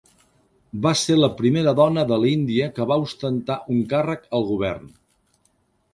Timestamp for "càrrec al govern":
3.93-4.93